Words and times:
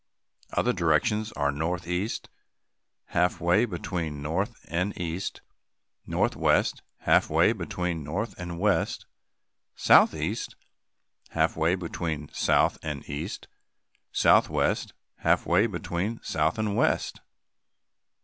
Other 0.53 0.73
directions 0.73 1.31
are 1.33 1.51
northeast, 1.51 2.27
halfway 3.09 3.65
between 3.65 4.19
north 4.19 4.65
and 4.67 4.99
east; 4.99 5.41
northwest, 6.07 6.81
halfway 7.01 7.53
between 7.53 8.03
north 8.03 8.33
and 8.39 8.57
west; 8.59 9.05
southeast, 9.75 10.55
halfway 11.33 11.75
between 11.75 12.29
south 12.33 12.79
and 12.81 13.07
east; 13.07 13.45
and 13.47 14.07
southwest, 14.17 14.93
halfway 15.17 15.67
between 15.67 16.19
south 16.23 16.57
and 16.57 16.75
west. 16.75 17.21